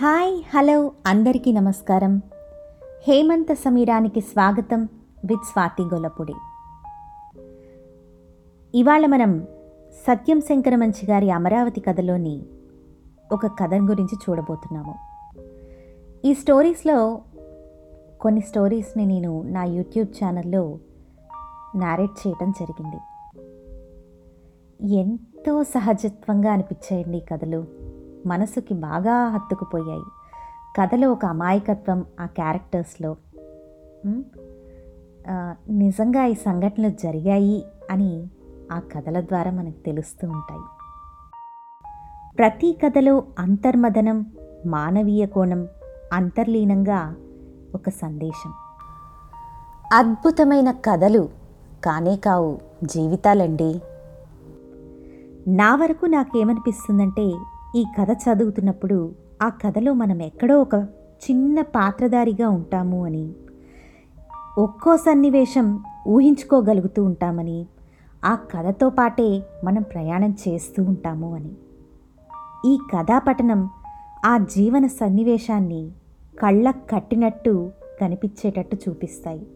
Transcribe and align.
Hi 0.00 0.42
hello 0.54 0.92
అందరికీ 1.06 1.52
నమస్కారం. 1.52 2.22
హేమంత 3.08 3.52
సమీరానికి 3.52 4.20
స్వాగతం 4.20 4.88
విత్ 5.24 5.44
స్వాతి 5.44 5.82
గొలపుడి. 5.82 6.32
ఇవాళ 8.74 9.06
మనం 9.06 9.46
సత్యం 10.06 10.40
శంకరమంచి 10.40 11.06
గారి 11.06 11.30
అమరావతి 11.30 11.80
కథలోని 11.80 12.42
ఒక 13.32 13.46
కథ 13.46 13.74
గురించి 13.74 14.18
చూడబోతున్నాము. 14.30 14.94
ఈ 16.24 16.34
స్టోరీస్లో 16.34 17.20
కొన్ని 18.20 18.40
స్టోరీస్ని 18.40 19.06
నేను 19.06 19.42
నా 19.42 19.64
యూట్యూబ్ 19.64 20.24
ఛానల్లో 20.24 20.78
నారేట్ 21.76 22.26
చేయటం 22.26 22.50
జరిగింది. 22.50 22.96
ఎంతో 24.94 25.62
సహజత్వంగా 25.62 26.52
అనిపించాయండి 26.52 27.18
ఈ 27.18 27.20
కథలు. 27.20 27.81
మనసుకి 28.26 28.74
బాగా 28.74 29.28
హత్తుకుపోయాయి. 29.28 30.06
కథలో 30.78 31.12
ఒక 31.12 31.24
అమాయకత్వం 31.24 32.04
ఆ 32.20 32.26
క్యారెక్టర్స్లో. 32.26 33.16
నిజంగా 35.70 36.24
ఈ 36.24 36.34
సంఘటనలు 36.34 36.88
జరిగాయి 36.88 37.64
అని 37.90 38.26
ఆ 38.72 38.78
కథల 38.78 39.20
ద్వారా 39.20 39.50
మనకు 39.50 39.84
తెలుస్తూ 39.86 40.28
ఉంటాయి. 40.28 40.64
ప్రతి 42.38 42.78
కథలో 42.84 43.24
అంతర్మదనం 43.38 44.26
మానవీయ 44.66 45.26
కోణం 45.26 45.68
అంతర్లీనంగా 46.12 47.14
ఒక 47.74 47.88
సందేశం. 47.88 48.52
అద్భుతమైన 49.92 50.70
కథలు 50.70 51.28
కానే 51.84 52.16
కావు 52.16 52.58
జీవితాలండి. 52.84 53.72
నా 55.48 55.74
వరకు 55.74 56.06
నాకేమనిపిస్తుందంటే 56.06 57.26
ఈ 57.76 57.84
కథ 58.00 58.10
చదువుతున్నప్పుడు 58.10 59.14
ఆ 59.42 59.48
కథలో 59.48 59.92
మనం 59.92 60.22
ఎక్కడో 60.22 60.60
ఒక 60.60 60.74
చిన్న 61.30 61.60
పాత్రధారిగా 61.60 62.48
ఉంటాము 62.48 63.04
అని 63.04 63.32
ఒక్కో 64.58 64.96
సన్నివేశం 64.96 65.84
ఊహించుకోగలుగుతూ 66.08 67.04
ఉంటామని 67.04 67.66
ఆ 68.24 68.34
కథతో 68.34 68.90
పాటే 68.90 69.42
మనం 69.64 69.82
ప్రయాణం 69.82 70.34
చేస్తూ 70.48 70.82
ఉంటాము 70.82 71.34
అని. 71.34 71.50
ఈ 72.66 72.78
కథాపఠనం 72.94 73.70
ఆ 74.24 74.38
జీవన 74.38 74.86
సన్నివేశాన్ని 74.86 75.90
కళ్ళ 76.42 76.70
కట్టినట్టు 76.70 77.70
కనిపించేటట్టు 78.00 78.76
చూపిస్తాయి. 78.88 79.46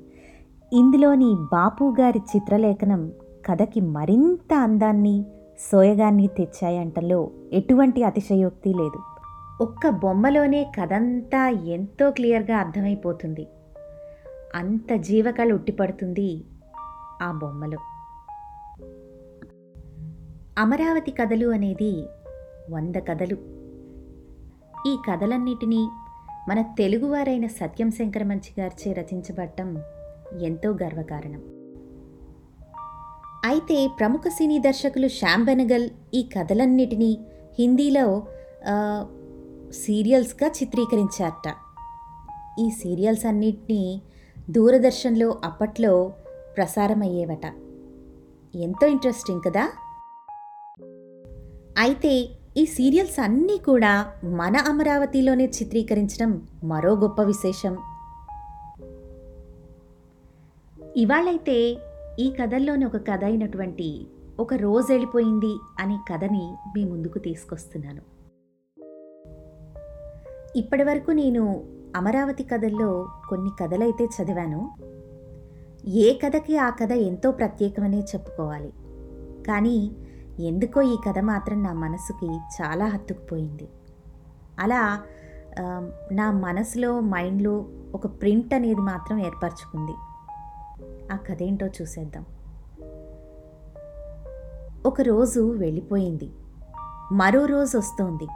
ఇందులోని 0.73 1.35
బాపు 1.53 1.97
గారి 2.01 2.19
చిత్రలేఖనం 2.19 3.13
కథకి 3.47 3.81
మరింత 3.81 4.55
అందాన్ని 4.55 5.27
సోయగాన్ని 5.59 6.27
తెచ్చాయంటలో 6.27 7.31
ఎటువంటి 7.53 8.03
అతిశయోక్తి 8.03 8.75
లేదు. 8.75 8.99
ఒక్క 9.63 9.89
బొమ్మలోనే 9.89 10.73
కథంతా 10.81 11.49
ఎంతో 11.49 12.11
క్లియర్గా 12.11 12.57
అర్థమైపోతుంది. 12.57 13.47
అంత 14.55 14.93
జీవకళ 14.93 15.53
ఉట్టిపడుతుంది 15.53 16.45
ఆ 17.23 17.39
బొమ్మలో. 17.43 17.79
అమరావతి 20.59 21.11
కథలు 21.11 21.47
అనేది 21.47 22.07
వంద 22.71 22.97
కథలు. 22.97 23.37
ఈ 24.89 24.97
కథలన్నిటినీ 25.11 25.89
మన 26.49 26.63
తెలుగువారైన 26.63 27.47
సత్యం 27.47 27.91
శంకరమంచి 27.91 28.61
గారిచే 28.61 28.93
రచించబడటం 28.93 29.79
ఎంతో 30.41 30.71
గర్వకారణం. 30.71 31.56
అయితే 33.47 33.91
ప్రముఖ 33.99 34.21
సినీ 34.29 34.59
దర్శకులు 34.59 35.09
శ్యామ్ 35.09 35.45
బెనగల్ 35.45 35.91
ఈ 36.15 36.29
కథలన్నిటినీ 36.39 37.19
హిందీలో 37.59 38.27
సీరియల్స్గా 39.71 40.51
చిత్రీకరించారట. 40.51 41.55
ఈ 42.61 42.71
సీరియల్స్ 42.71 43.27
అన్నిటినీ 43.27 44.03
దూరదర్శన్లో 44.51 45.41
అప్పట్లో 45.45 46.13
ప్రసారమయ్యేవట. 46.57 47.53
ఎంతో 48.57 48.87
ఇంట్రెస్టింగ్ 48.87 49.41
కదా? 49.47 49.73
అయితే 51.79 52.29
ఈ 52.57 52.67
సీరియల్స్ 52.67 53.21
అన్నీ 53.21 53.59
కూడా 53.59 54.13
మన 54.25 54.57
అమరావతిలోనే 54.57 55.45
చిత్రీకరించడం 55.45 56.47
మరో 56.65 56.95
గొప్ప 56.95 57.23
విశేషం. 57.23 57.79
ఇవాళైతే 60.97 61.77
ఈ 62.19 62.31
కథల్లోని 62.31 62.85
ఒక 62.85 62.97
కథ 62.97 63.25
అయినటువంటి 63.25 64.07
ఒక 64.41 64.55
రోజు 64.55 64.93
వెళ్ళిపోయింది 64.93 65.59
అనే 65.81 65.99
కథని 66.13 66.55
మీ 66.77 66.85
ముందుకు 66.85 67.19
తీసుకొస్తున్నాను. 67.19 68.03
ఇప్పటివరకు 70.57 71.11
నేను 71.11 71.65
అమరావతి 71.97 72.45
కథల్లో 72.45 73.09
కొన్ని 73.29 73.51
కథలైతే 73.61 74.05
చదివాను. 74.05 74.71
ఏ 75.89 76.19
కథకి 76.19 76.57
ఆ 76.57 76.71
కథ 76.71 76.93
ఎంతో 76.93 77.31
ప్రత్యేకమనే 77.31 78.01
చెప్పుకోవాలి. 78.01 78.73
కానీ 79.43 79.97
ఎందుకో 80.41 80.83
ఈ 80.83 80.97
కథ 81.09 81.19
మాత్రం 81.19 81.63
నా 81.63 81.73
మనసుకి 81.73 82.33
చాలా 82.57 82.87
హత్తుకుపోయింది. 82.87 83.69
అలా 84.59 85.03
నా 86.13 86.31
మనసులో 86.31 87.01
మైండ్లో 87.01 87.67
ఒక 87.95 88.07
ప్రింట్ 88.07 88.55
అనేది 88.55 88.81
మాత్రం 88.81 89.19
ఏర్పరచుకుంది. 89.19 89.93
ఆ 91.13 91.17
కథ 91.17 91.43
ఏంటో 91.43 91.67
చూసేద్దాం. 91.67 92.25
ఒక 94.87 95.01
రోజు 95.01 95.57
వెళ్ళిపోయింది. 95.57 96.31
మరో 97.13 97.45
రోజు 97.45 97.79
వస్తోంది. 97.79 98.27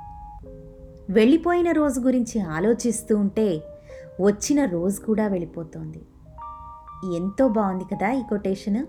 వెళ్ళిపోయిన 1.13 1.73
రోజు 1.73 2.01
గురించి 2.01 2.41
ఆలోచిస్తూ 2.41 3.17
ఉంటే 3.17 3.63
వచ్చిన 4.21 4.65
రోజు 4.65 5.01
కూడా 5.01 5.27
వెళ్ళిపోతోంది. 5.27 6.03
ఎంతో 7.17 7.49
బాగుంది 7.49 7.85
కదా 7.85 8.13
ఈ 8.13 8.23
కొటేషన్. 8.23 8.87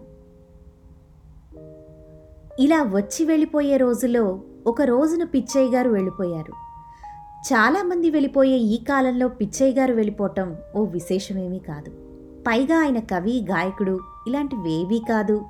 ఇలా 2.60 2.84
వచ్చి 2.84 3.26
వెళ్ళిపోయే 3.26 3.78
రోజులో 3.78 4.42
ఒక 4.68 4.82
రోజున 4.82 5.24
పిచ్చయ్య 5.24 5.76
గారు 5.76 5.90
వెళ్ళిపోయారు. 5.90 6.52
చాలామంది 7.42 8.10
వెళ్ళిపోయే 8.10 8.58
ఈ 8.58 8.84
కాలంలో 8.84 9.28
పిచ్చయ్య 9.28 9.80
గారు 9.80 9.94
వెళ్ళిపోవటం 9.94 10.56
ఓ 10.76 10.84
విశేషమేమీ 10.84 11.60
కాదు. 11.60 12.11
పైగా 12.48 12.80
ఆయన 12.80 13.00
కవి 13.00 13.46
గాయకుడు 13.50 14.00
ఇలాంటివేవీ 14.28 15.02
కాదు. 15.10 15.46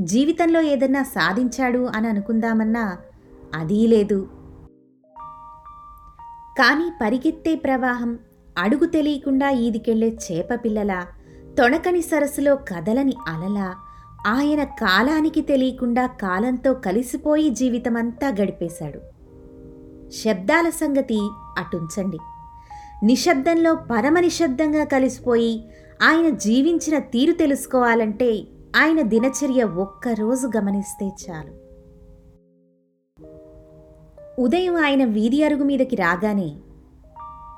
జీవితంలో 0.00 0.60
ఏదన్నా 0.60 1.02
సాధించాడు 1.02 1.78
అని 1.78 2.08
అనుకుందామన్నా 2.08 2.98
అదీ 3.54 3.86
లేదు. 3.86 4.28
కానీ 6.58 6.92
పరిగెత్తే 7.02 7.54
ప్రవాహం 7.54 8.18
అడుగు 8.58 8.86
తెలియకుండా 8.86 9.50
ఈదికెళ్ళే 9.50 10.18
చేప 10.32 10.48
పిల్లల 10.64 11.06
తొణకని 11.58 12.02
సరస్సులో 12.02 12.56
కదలని 12.56 13.14
అలల 13.28 13.74
ఆయన 14.26 14.64
కాలానికి 14.64 15.40
తెలియకుండా 15.40 16.06
కాలంతో 16.06 16.74
కలిసిపోయి 16.74 17.50
జీవితమంతా 17.50 18.28
గడిపేశాడు. 18.28 19.00
శబ్దాల 20.10 20.68
సంగతి 20.68 21.18
అటుంచండి. 21.58 22.18
నిశ్శబ్దంలో 23.04 23.74
పరమ 23.74 24.20
నిశ్శబ్దంగా 24.20 24.84
కలిసిపోయి 24.84 25.68
ఆయన 26.02 26.28
జీవించిన 26.28 26.98
తీరు 26.98 27.32
తెలుసుకోవాలంటే 27.32 28.42
ఆయన 28.76 29.02
దినచర్య 29.02 29.64
ఒక్కరోజు 29.64 30.50
గమనిస్తే 30.56 31.06
చాలు. 31.06 31.50
ఉదయం 34.40 34.76
ఆయన 34.76 35.04
వీధి 35.04 35.42
అరుగు 35.42 35.64
మీదకి 35.64 35.96
రాగానే 35.96 36.56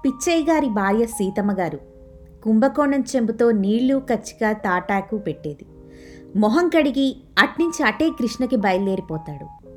పిచ్చయ్య 0.04 0.52
గారి 0.52 0.66
భార్య 0.66 1.06
సీతమ్మ 1.06 1.52
గారు 1.52 1.78
కుంభకోణం 2.44 3.04
చెంబుతో 3.16 3.50
నీళ్ళు 3.50 4.02
కచ్చిక 4.10 4.52
తాటాకు 4.52 5.18
పెట్టేది. 5.18 5.66
మొహం 6.36 6.68
కడిగి 6.68 7.16
అట్నుంచి 7.38 7.86
అటే 7.86 8.10
కృష్ణకి 8.10 8.56
బయలుదేరిపోతాడు. 8.56 9.68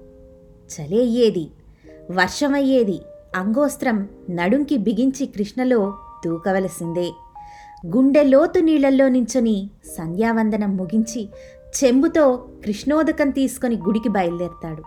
చలి 0.73 0.99
అయ్యేది 0.99 1.51
వర్షమయ్యేది 2.11 2.99
అంగోస్త్రం 3.35 4.07
నడుంకి 4.29 4.77
బిగించి 4.77 5.25
కృష్ణలో 5.25 5.97
దూకవలసిందే. 6.25 7.11
గుండె 7.85 8.23
లోతు 8.23 8.59
నీళ్ళల్లో 8.59 9.09
నించొని 9.09 9.69
సంధ్యావందనం 9.97 10.77
ముగించి 10.77 11.29
చెంబుతో 11.83 12.47
కృష్ణోదకం 12.65 13.29
తీసుకొని 13.29 13.75
గుడికి 13.75 14.09
బయలుదేరతాడు. 14.09 14.83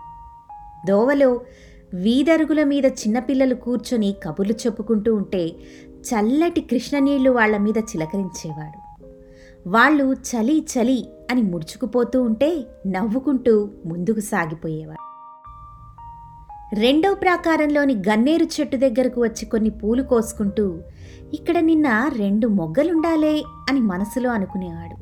దోవలో 0.87 1.41
వీధరుగుల 1.93 2.63
మీద 2.63 2.85
చిన్నపిల్లలు 2.85 3.55
కూర్చొని 3.55 4.15
కబుర్లు 4.23 4.53
చెప్పుకుంటూ 4.53 5.15
ఉంటే 5.15 5.47
చల్లటి 5.91 6.61
కృష్ణనీళ్ళు 6.61 7.31
వాళ్ళ 7.31 7.57
మీద 7.57 7.77
చిలకరించేవాడు. 7.77 8.87
వాళ్ళు 9.69 10.13
చలి 10.13 10.59
చలి 10.59 11.05
అని 11.31 11.41
ముడుచుకుపోతూ 11.41 12.21
ఉంటే 12.21 12.63
నవ్వుకుంటూ 12.87 13.69
ముందుకు 13.85 14.19
సాగిపోయేవాడు 14.19 15.06
రెండవ 16.73 17.13
ప్రాకారంలోని 17.13 17.93
గన్నేరు 17.93 18.45
చెట్టు 18.45 18.77
దగ్గరకు 18.77 19.21
వచ్చి 19.21 19.45
కొన్ని 19.45 19.69
పూలు 19.69 20.03
కోసుకుంటూ 20.03 20.79
ఇక్కడ 21.33 21.57
నిన్న 21.59 22.11
రెండు 22.17 22.47
మొగ్గలుండాలే 22.47 23.43
అని 23.69 23.79
మనసులో 23.79 24.29
అనుకునేవాడు. 24.29 24.95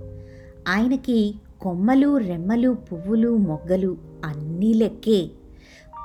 ఆయనకి 0.69 1.35
కొమ్మలు 1.62 2.17
రెమ్మలు 2.17 2.77
పువ్వులు 2.91 3.38
మొగ్గలు 3.38 3.97
అన్నీ 4.25 4.73
లెక్కే. 4.73 5.29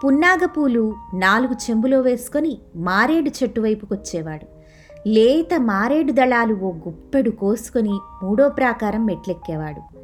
పున్నాగపూలు 0.05 0.95
నాలుగు 1.15 1.53
చెంబులో 1.53 2.01
వేసుకొని 2.01 2.59
మారేడు 2.77 3.31
చెట్టు 3.43 3.61
వైపుకొచ్చేవాడు. 3.61 4.47
లేత 5.09 5.61
మారేడు 5.61 6.13
దళాలు 6.13 6.55
ఓ 6.55 6.73
గుప్పెడు 6.73 7.31
కోసుకొని 7.31 7.99
మూడో 8.23 8.49
ప్రాకారం 8.49 9.07
మెట్లెక్కేవాడు. 9.07 10.00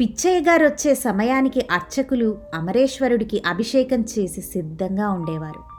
పిచ్చయ్య 0.00 0.40
గారు 0.40 0.66
వచ్చే 0.66 0.94
సమయానికి 0.94 1.66
అర్చకులు 1.70 2.38
అమరేశ్వరుడికి 2.54 3.42
అభిషేకం 3.46 4.00
చేసి 4.00 4.40
సిద్ధంగా 4.40 5.10
ఉండేవారు. 5.10 5.72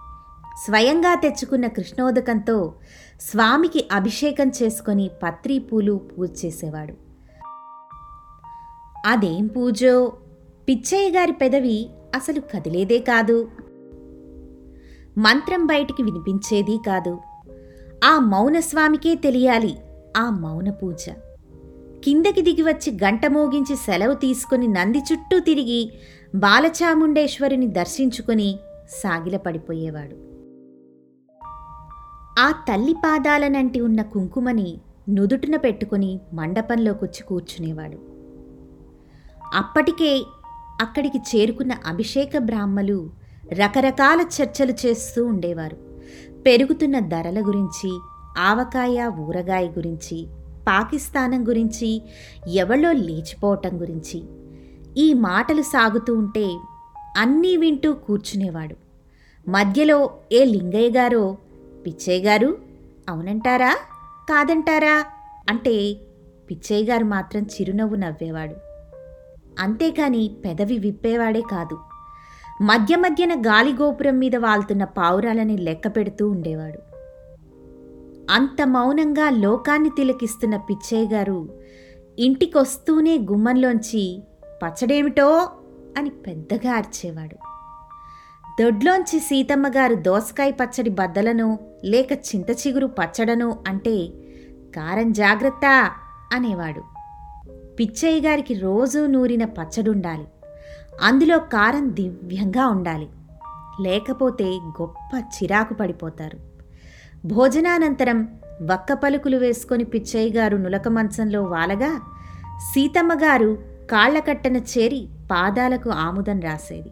స్వయంగా 0.65 1.15
తెచ్చుకున్న 1.15 1.67
కృష్ణోదకంతో 1.67 2.73
స్వామికి 3.21 3.89
అభిషేకం 3.91 4.51
చేసుకొని 4.63 5.09
పత్రి 5.23 5.59
పూలు 5.59 5.93
పూజ 5.93 6.45
చేసేవాడు. 6.45 6.93
అదేం 9.05 9.47
పూజో? 9.47 10.13
పిచ్చయ్య 10.69 11.09
గారి 11.09 11.31
పెదవి 11.31 11.89
అసలు 12.15 12.39
కదిలేదే 12.39 12.99
కాదు. 12.99 13.51
మంత్రం 15.17 15.65
బయటికి 15.65 16.03
వినిపించేది 16.03 16.79
కాదు. 16.87 17.19
ఆ 18.05 18.19
మౌనస్వామికే 18.19 19.15
తెలియాలి 19.15 19.77
ఆ 20.17 20.29
మౌన 20.29 20.69
పూజ. 20.69 21.05
కిందకి 22.03 22.41
దిగి 22.41 22.61
వచ్చి 22.61 22.97
గంట 23.03 23.25
మోగించి 23.25 23.75
సెలవు 23.75 24.13
తీసుకుని 24.13 24.67
నంది 24.67 24.97
చుట్టూ 24.97 25.39
తిరిగి 25.39 25.91
బాలచాముండేశ్వరిని 26.35 27.67
దర్శించుకుని 27.67 28.55
సాగిలపడిపోయేవాడు 28.89 30.33
ఆ 32.39 32.51
తల్లి 32.51 32.93
పాదాలనంటి 32.93 33.81
ఉన్న 33.81 34.01
కుంకుమని 34.01 34.77
నుదుటిన 35.09 35.55
పెట్టుకుని 35.55 36.19
మండపంలోకొచ్చి 36.33 37.23
కూర్చునేవాడు. 37.23 37.97
అప్పటికే 39.53 40.23
అక్కడికి 40.81 41.17
చేరుకున్న 41.17 41.71
అభిషేక 41.85 42.37
బ్రాహ్మలు 42.37 43.09
రకరకాల 43.53 44.21
చర్చలు 44.21 44.73
చేస్తూ 44.85 45.25
ఉండేవారు. 45.25 45.77
పెరుగుతున్న 46.45 46.99
ధరల 46.99 47.39
గురించి 47.47 47.99
ఆవకాయ 48.37 49.11
ఊరగాయ 49.19 49.65
గురించి 49.65 50.27
పాకిస్తానం 50.67 51.47
గురించి 51.47 52.01
ఎవళ్ళో 52.47 52.91
లేచిపోవటం 52.91 53.81
గురించి. 53.81 54.23
ఈ 54.97 55.13
మాటలు 55.13 55.61
సాగుతూ 55.61 56.15
ఉంటే 56.15 56.57
అన్నీ 57.17 57.57
వింటూ 57.57 57.93
కూర్చునేవాడు. 57.93 58.75
మధ్యలో 59.49 60.11
ఏ 60.31 60.45
లింగయ్య 60.45 60.89
గారో 60.89 61.37
పిచ్చయ్య 61.85 62.23
గారు 62.23 62.57
అవునంటారా 63.09 63.77
కాదంటారా 64.29 65.05
అంటే 65.49 65.93
పిచ్చయ్య 66.49 66.85
గారు 66.85 67.03
మాత్రం 67.03 67.41
చిరునవ్వు 67.41 67.95
నవ్వేవాడు. 67.95 68.55
అంతేకాని 69.59 70.31
పెదవి 70.45 70.77
విప్పేవాడే 70.77 71.41
కాదు. 71.41 71.77
మధ్య 72.61 72.95
మధ్యన 72.95 73.41
గాలిగోపురం 73.41 74.19
మీద 74.19 74.35
వాళ్తున్న 74.35 74.83
పావురాలని 74.83 75.57
లెక్క 75.57 75.87
పెడుతూ 75.87 76.29
ఉండేవాడు. 76.29 76.92
అంత 78.31 78.67
మౌనంగా 78.67 79.29
లోకాన్ని 79.29 79.89
తిలకిస్తున్న 79.89 80.57
పిచ్చయ్య 80.57 81.07
గారు 81.07 81.49
ఇంటికొస్తూనే 82.19 83.17
గుమ్మంలోంచి 83.17 84.23
పచ్చడేమిటో 84.63 85.49
అని 85.97 86.09
పెద్దగా 86.09 86.73
అరిచేవాడు. 86.73 87.37
దొడ్లోంచి 88.61 89.19
సీతమ్మ 89.19 89.67
గారు 89.67 89.95
దోసకాయ 89.95 90.51
పచ్చడి 90.51 90.89
బద్దలను 90.89 91.59
లేక 91.85 92.11
చింత 92.11 92.51
చిగురు 92.51 92.87
పచ్చడను 92.87 93.59
అంటే 93.67 94.07
కారం 94.75 95.11
జాగ్రత్త 95.11 95.91
అనేవాడు. 96.33 96.81
పిచ్చయ్య 97.79 98.21
గారికి 98.21 98.53
రోజూ 98.53 99.07
నూరిన 99.07 99.45
పచ్చడుండాలి. 99.45 100.27
అందులో 101.01 101.39
కారం 101.39 101.95
దివ్యంగా 101.95 102.67
ఉండాలి. 102.67 103.09
లేకపోతే 103.81 104.45
గొప్ప 104.45 105.19
చిరాకు 105.19 105.73
పడిపోతారు. 105.73 106.52
భోజనానంతరం 107.25 108.39
వక్క 108.61 108.93
పలుకులు 108.93 109.37
వేసుకొని 109.37 109.83
పిచ్చయ్య 109.83 110.29
గారు 110.29 110.57
నులక 110.57 110.87
మంచంలో 110.87 111.43
వాలగా 111.43 112.01
సీతమ్మ 112.71 113.13
గారు 113.13 113.57
కాళ్ళకట్టన 113.91 114.57
చేరి 114.57 115.07
పాదాలకు 115.31 115.89
ఆముదం 115.89 116.39
రాసేది. 116.39 116.91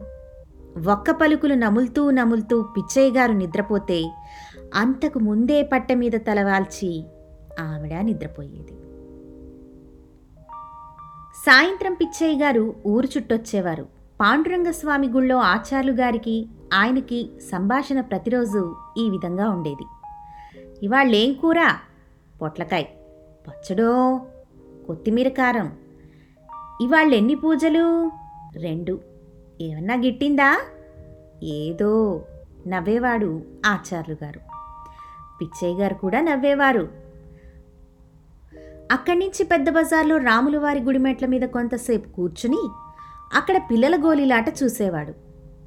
ఒక్క 0.90 1.12
పలుకులు 1.12 1.54
నములుతూ 1.54 2.12
నములుతూ 2.12 2.62
పిచ్చయ్య 2.62 3.12
గారు 3.12 3.32
నిద్రపోతే 3.32 4.00
అంతకు 4.76 5.20
ముందే 5.20 5.64
పట్ట 5.64 5.92
మీద 5.94 6.12
తలవాల్చి 6.12 7.06
ఆవిడ 7.60 7.94
నిద్రపోయేది. 7.94 8.74
సాయంత్రం 11.46 11.94
పిచ్చయ్య 11.94 12.44
గారు 12.44 12.76
ఊరు 12.88 13.08
చుట్టొచ్చేవారు. 13.18 13.88
పాండురంగస్వామి 14.22 15.08
గుళ్ళో 15.08 15.38
ఆచార్యులు 15.38 15.98
గారికి 15.98 16.48
ఆయనకి 16.74 17.32
సంభాషణ 17.52 18.02
ప్రతిరోజు 18.02 18.76
ఈ 18.98 19.10
విధంగా 19.10 19.50
ఉండేది. 19.50 19.86
ఇవాళ్ళేం 20.84 21.34
కూర? 21.34 21.76
పొట్లకాయ. 22.42 22.84
పచ్చడో? 23.48 24.22
కొత్తిమీర 24.88 25.30
కారం. 25.30 25.78
ఇవాళ్ళెన్ని 26.82 27.36
పూజలు? 27.36 28.12
రెండు. 28.56 29.02
ఏమన్నా 29.62 29.96
గిట్టిందా? 29.96 30.62
ఏదో. 31.44 32.26
నవ్వేవాడు 32.68 33.42
ఆచార్యులు 33.66 34.24
గారు. 34.24 34.40
పిచ్చయ్య 35.42 35.82
గారు 35.82 35.94
కూడా 35.94 36.22
నవ్వేవారు. 36.22 36.90
అక్కడి 38.92 39.20
నుంచి 39.20 39.44
పెద్ద 39.44 39.70
బజార్లో 39.70 40.18
రాములవారి 40.18 40.80
గుడిమెట్ల 40.80 41.26
మీద 41.26 41.42
కొంతసేపు 41.42 42.10
కూర్చుని 42.10 42.70
అక్కడ 43.34 43.58
పిల్లల 43.58 43.96
గోళీలాట 44.06 44.64
చూసేవాడు. 44.64 45.12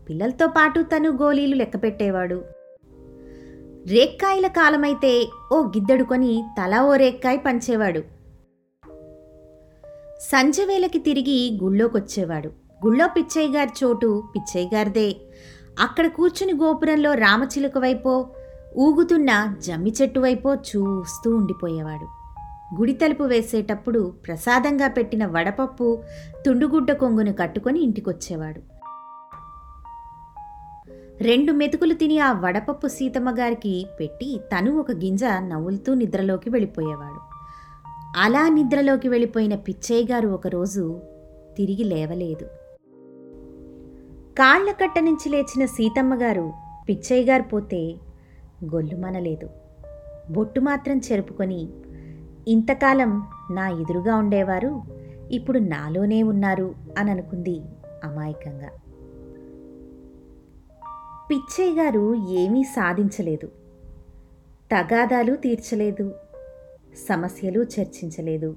పిల్లలతో 0.08 0.46
పాటు 0.46 0.80
తను 0.80 1.10
గోళీలు 1.10 1.54
లెక్క 1.54 1.82
పెట్టేవాడు 1.82 2.44
రేక్కాయల 3.86 4.46
కాలమైతే 4.46 5.28
ఓ 5.52 5.62
గిద్దడుకొని 5.62 6.04
కొని 6.04 6.44
తలా 6.62 6.84
ఓ 6.84 6.96
రేక్కాయ 6.96 7.36
పంచేవాడు. 7.36 8.00
సంజవేలకి 10.20 10.98
తిరిగి 10.98 11.58
గుళ్ళోకొచ్చేవాడు. 11.62 12.48
గుళ్ళో 12.86 13.08
పిచ్చయ్య 13.08 13.56
గారి 13.56 13.84
చోటు 13.84 14.22
పిచ్చయ్య 14.34 14.76
గారిదే 14.76 15.16
అక్కడ 15.80 16.06
కూర్చుని 16.06 16.52
గోపురంలో 16.52 17.14
రామచిలుక 17.14 17.78
వైపో 17.78 18.26
ఊగుతున్న 18.76 19.54
జమ్మి 19.66 19.92
చెట్టు 20.02 20.20
వైపో 20.20 20.54
చూస్తూ 20.54 21.36
ఉండిపోయేవాడు. 21.36 22.08
గుడి 22.80 22.92
తలుపు 22.92 23.22
వేసేటప్పుడు 23.22 24.14
ప్రసాదంగా 24.26 24.88
పెట్టిన 24.88 25.26
వడపప్పు 25.26 26.02
తుండుగుడ్డ 26.46 26.92
కొంగును 26.92 27.32
కట్టుకొని 27.32 27.80
ఇంటికొచ్చేవాడు. 27.80 28.73
రెండు 31.20 31.52
మెతుకులు 31.52 31.94
తిని 31.94 32.18
ఆ 32.18 32.32
వడపప్పు 32.32 32.86
సీతమ్మ 32.86 33.30
గారికి 33.30 33.86
పెట్టి 34.00 34.40
తను 34.52 34.78
ఒక 34.78 34.92
గింజ 34.92 35.24
నవ్వులుతూ 35.24 35.94
నిద్రలోకి 35.94 36.50
వెళ్ళిపోయేవాడు. 36.50 37.20
అలా 38.16 38.48
నిద్రలోకి 38.48 39.08
వెళ్ళిపోయిన 39.08 39.54
పిచ్చయ్య 39.54 40.12
గారు 40.12 40.28
ఒకరోజు 40.28 41.00
తిరిగి 41.56 41.84
లేవలేదు. 41.84 42.44
కాళ్ళ 44.38 44.70
కట్ట 44.70 44.98
నుంచి 44.98 45.28
లేచిన 45.28 45.64
సీతమ్మ 45.64 46.14
గారు 46.14 46.52
పిచ్చయ్య 46.88 47.24
గారు 47.24 47.42
పోతే 47.42 47.94
గొల్లుమనలేదు. 48.64 49.50
బొట్టు 50.30 50.60
మాత్రం 50.60 50.98
చెరుపుకొని 50.98 51.68
ఇంతకాలం 52.48 53.26
నా 53.50 53.68
ఎదురుగా 53.68 54.16
ఉండేవారు 54.16 54.82
ఇప్పుడు 55.30 55.58
నాలోనే 55.58 56.22
ఉన్నారు 56.22 56.74
అని 56.98 57.10
అనుకుంది 57.10 57.60
అమాయకంగా. 58.04 58.68
పిచ్చయ్య 61.30 61.82
గారు 61.82 62.28
ఏమీ 62.28 62.62
సాధించలేదు. 62.62 63.46
తగాదాలు 64.72 65.36
తీర్చలేదు. 65.36 66.14
సమస్యలు 67.08 67.62
చర్చించలేదు. 67.62 68.56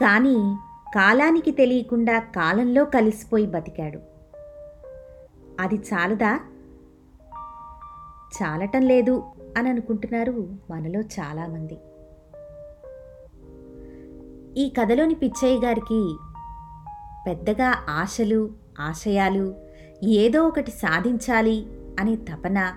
కానీ 0.00 0.56
కాలానికి 0.94 1.50
తెలియకుండా 1.50 2.18
కాలంలో 2.18 2.84
కలిసిపోయి 2.84 3.46
బతికాడు. 3.46 4.00
అది 5.60 5.74
చాలదా? 5.74 6.40
చాలటం 8.42 8.82
లేదు 8.82 9.22
అని 9.56 9.68
అనుకుంటున్నారు 9.68 10.48
మనలో 10.70 11.00
చాలామంది. 11.00 11.78
ఈ 14.60 14.68
కథలోని 14.68 15.14
పిచ్చయ్య 15.14 15.66
గారికి 15.66 16.16
పెద్దగా 17.26 17.74
ఆశలు 17.88 18.50
ఆశయాలు 18.80 19.63
ఏదో 20.04 20.46
ఒకటి 20.46 20.70
సాధించాలి 20.70 21.66
అనే 22.00 22.16
తపన 22.16 22.72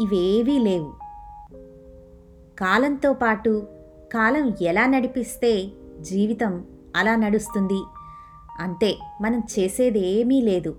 ఇవేవీ 0.00 0.58
లేవు. 0.58 0.92
కాలంతో 2.58 3.12
పాటు 3.12 3.66
కాలం 4.12 4.54
ఎలా 4.62 4.86
నడిపిస్తే 4.86 5.70
జీవితం 6.00 6.64
అలా 6.96 7.16
నడుస్తుంది? 7.16 7.82
అంతే 8.60 8.98
మనం 9.20 9.42
చేసేది 9.58 10.06
ఏమీ 10.06 10.40
లేదు. 10.40 10.76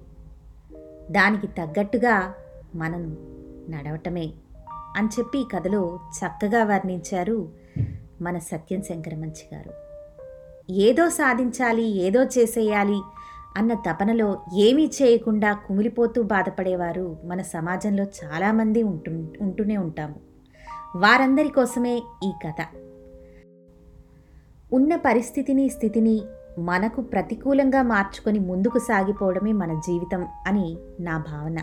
దానికి 1.12 1.48
తగ్గట్టుగా 1.48 2.34
మనం 2.76 3.18
నడవటమే 3.70 4.30
అని 4.96 5.08
చెప్పి 5.08 5.40
ఈ 5.40 5.46
కథలో 5.56 6.00
చక్కగా 6.18 6.64
వర్ణించారు 6.64 7.50
మన 8.22 8.38
సత్యం 8.38 8.82
శంకర 8.82 9.16
మంచి 9.16 9.56
గారు. 9.56 9.72
ఏదో 10.72 11.10
సాధించాలి 11.10 11.84
ఏదో 11.84 12.24
చేసేయాలి 12.24 13.02
అన్న 13.58 13.74
తపనలో 13.74 14.42
ఏమీ 14.54 14.86
చేయకుండా 14.86 15.54
కుమిలిపోతూ 15.54 16.24
బాధపడేవారు 16.24 17.18
మన 17.26 17.42
సమాజంలో 17.42 18.04
చాలామంది 18.04 18.84
ఉంటు 18.84 19.10
ఉంటూనే 19.42 19.78
ఉంటాము. 19.78 20.16
వారందరి 20.96 21.50
కోసమే 21.50 22.04
ఈ 22.24 22.32
కథ. 22.48 22.66
ఉన్న 24.74 24.96
పరిస్థితిని 24.96 25.70
స్థితిని 25.70 26.22
మనకు 26.60 27.02
ప్రతికూలంగా 27.02 27.82
మార్చుకొని 27.82 28.40
ముందుకు 28.40 28.80
సాగిపోవడమే 28.80 29.52
మన 29.52 29.74
జీవితం 29.74 30.28
అని 30.48 30.78
నా 31.00 31.18
భావన. 31.18 31.58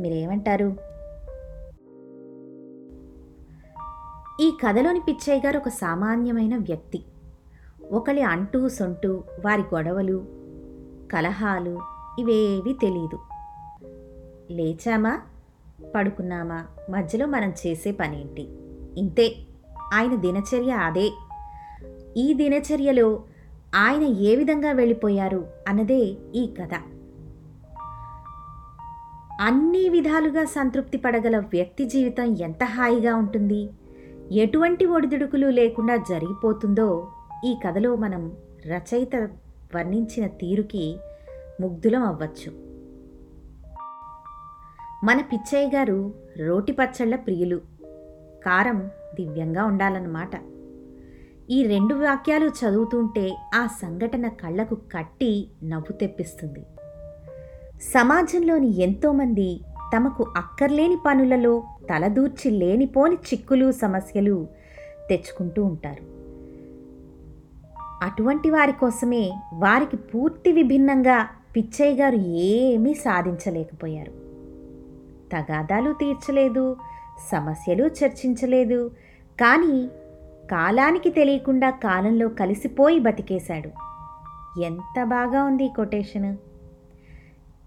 మీరేమంటారు? 0.00 0.76
ఈ 4.40 4.50
కథలోని 4.50 5.00
పిచ్చయ్య 5.00 5.42
గారు 5.46 5.58
ఒక 5.58 5.68
సామాన్యమైన 5.68 6.56
వ్యక్తి. 6.56 7.02
ఒకరి 7.92 8.22
అంటూ 8.22 8.68
సొంటూ 8.68 9.22
వారి 9.44 9.62
గొడవలు 9.74 10.37
కలహాలు 11.12 11.78
ఇవేవి 12.18 12.72
తెలీదు. 12.72 13.18
లేచామా? 14.50 15.20
పడుకున్నామా? 15.94 16.64
మధ్యలో 16.90 17.26
మనం 17.26 17.52
చేసే 17.66 17.92
పనేంటి? 17.92 18.48
ఇంతే. 18.96 19.36
ఆయన 19.94 20.14
దినచర్య 20.14 20.70
అదే. 20.70 21.12
ఈ 22.16 22.32
దినచర్యలో 22.32 23.22
ఆయన 23.74 24.02
ఏ 24.02 24.36
విధంగా 24.36 24.72
వెళ్ళిపోయారు 24.72 25.46
అన్నదే 25.68 26.16
ఈ 26.34 26.54
కథ. 26.60 26.70
అన్ని 29.40 29.88
విధాలుగా 29.88 30.44
సంతృప్తి 30.44 30.98
పడగల 30.98 31.38
వ్యక్తి 31.38 31.84
జీవితం 31.84 32.24
ఎంత 32.24 32.64
హాయిగా 32.64 33.14
ఉంటుంది? 33.14 33.70
ఎటువంటి 34.32 34.86
ఒడిదుడుకులు 34.86 35.46
లేకుండా 35.46 35.96
జరిగిపోతుందో 35.96 37.08
ఈ 37.44 37.56
కథలో 37.66 37.96
మనం 37.96 38.32
రచయిత 38.66 39.28
వర్ణించిన 39.74 40.26
తీరుకి 40.26 40.98
ముగ్ధులం 41.60 42.02
అవ్వచ్చు. 42.02 42.68
మన 45.04 45.20
పిచ్చయ్య 45.32 45.76
గారు 45.76 46.14
రోటి 46.46 46.72
పచ్చళ్ళ 46.72 47.16
ప్రియులు. 47.16 47.60
కారం 48.46 48.90
దివ్యంగా 49.14 49.64
ఉండాలన్నమాట. 49.64 50.30
ఈ 51.50 51.66
రెండు 51.66 51.94
వాక్యాలు 51.94 52.48
చదువుతుంటే 52.48 53.36
ఆ 53.54 53.66
సంఘటన 53.66 54.28
కళ్ళకు 54.28 54.74
కట్టి 54.74 55.50
నవ్వు 55.64 55.92
తెప్పిస్తుంది. 55.92 56.66
సమాజంలోని 57.82 58.82
ఎంతోమంది 58.82 59.60
తమకు 59.96 60.32
అక్కర్లేని 60.36 60.96
పనులలో 61.06 61.62
తలదూర్చి 61.90 62.50
లేనిపోని 62.50 63.14
చిక్కులు 63.14 63.72
సమస్యలు 63.72 64.48
తెచ్చుకుంటూ 65.08 65.64
ఉంటారు. 65.64 66.17
అటువంటి 68.02 68.50
వారి 68.50 68.72
కోసమే 68.72 69.32
వారికి 69.54 69.96
పూర్తి 69.96 70.52
విభిన్నంగా 70.52 71.28
పిచ్చయ్య 71.56 72.02
గారు 72.02 72.16
ఏమీ 72.16 72.94
సాధించలేకపోయారు. 72.94 74.12
తగాదాలు 75.32 75.92
తీర్చలేదు 75.92 76.76
సమస్యలు 77.32 77.84
చర్చించలేదు 77.86 78.88
కానీ 79.40 79.88
కాలానికి 80.50 81.10
తెలియకుండా 81.10 81.70
కాలంలో 81.70 82.28
కలిసిపోయి 82.28 82.98
బతికేశాడు. 82.98 83.70
ఎంత 84.60 85.04
బాగా 85.04 85.44
ఉంది 85.44 85.64
ఈ 85.64 85.68
కొటేషన్? 85.68 86.36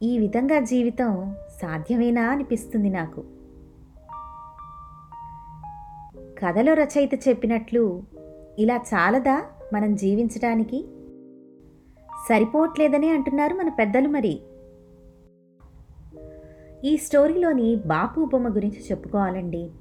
ఈ 0.03 0.17
విధంగా 0.17 0.59
జీవితం 0.59 1.35
సాధ్యమేనా 1.61 2.21
అనిపిస్తుంది 2.21 2.89
నాకు. 2.89 3.23
కథలో 6.39 6.73
రచయిత 6.73 7.27
చెప్పినట్లు 7.27 8.03
ఇలా 8.59 8.75
చాలదా? 8.75 9.43
మనం 9.73 9.95
జీవించడానికి 9.95 10.85
సరిపోవట్లేదని 12.29 13.09
అంటున్నారు 13.09 13.53
మన 13.53 13.69
పెద్దలు 13.69 14.07
మరి. 14.07 14.41
ఈ 16.83 16.97
స్టోరీలోని 16.97 17.75
బాపు 17.75 18.25
బొమ్మ 18.25 18.55
గురించి 18.55 18.83
చెప్పుకోవాలండి. 18.91 19.71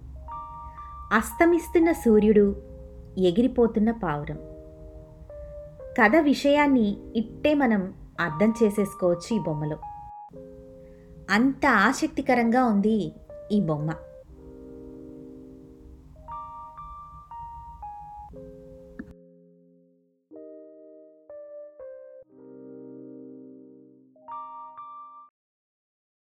అస్తమిస్తున్న 1.13 1.93
సూర్యుడు 1.93 2.57
ఎగిరిపోతున్న 3.19 3.91
పావురం. 3.91 4.39
కథ 5.99 6.17
విషయాన్ని 6.21 6.97
ఇట్టే 7.17 7.55
మనం 7.55 7.95
అర్థం 8.21 8.55
చేసేసుకోవచ్చు 8.63 9.37
ఈ 9.37 9.39
బొమ్మలో. 9.39 9.77
అంత 11.31 11.67
ఆసక్తికరంగా 11.67 12.65
ఉంది 12.65 13.13
ఈ 13.53 13.61
బొమ్మ. 13.61 13.91